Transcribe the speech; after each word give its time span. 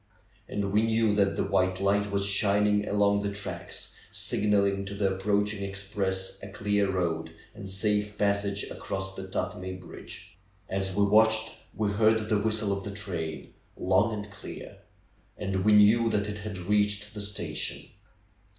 And 0.49 0.63
w'e 0.63 0.81
knew 0.83 1.13
that 1.13 1.35
the 1.35 1.43
white 1.43 1.79
light 1.79 2.09
was 2.09 2.25
shining 2.25 2.87
along 2.87 3.21
the 3.21 3.31
tracks, 3.31 3.93
signaling 4.11 4.83
to 4.85 4.95
the 4.95 5.13
approaching 5.13 5.61
express 5.63 6.39
a 6.41 6.49
clear 6.49 6.89
road 6.89 7.35
and 7.53 7.69
safe 7.69 8.17
passage 8.17 8.63
across 8.71 9.13
the 9.13 9.27
Tuthmay 9.27 9.79
bridge. 9.79 10.39
As 10.67 10.95
we 10.95 11.03
watched 11.03 11.51
we 11.75 11.89
lieaTd 11.89 12.29
the 12.29 12.39
whistle 12.39 12.71
of 12.75 12.83
the 12.83 12.89
train, 12.89 13.53
long 13.77 14.11
and 14.11 14.31
clear. 14.31 14.79
And 15.37 15.63
we 15.63 15.73
knew 15.73 16.09
that 16.09 16.27
it 16.27 16.39
had 16.39 16.57
reached 16.57 17.13
the 17.13 17.21
station. 17.21 17.83